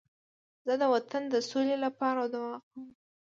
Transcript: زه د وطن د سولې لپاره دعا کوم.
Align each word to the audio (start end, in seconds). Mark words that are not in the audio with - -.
زه 0.65 0.73
د 0.81 0.83
وطن 0.93 1.23
د 1.29 1.35
سولې 1.49 1.77
لپاره 1.85 2.21
دعا 2.33 2.55
کوم. 2.67 2.85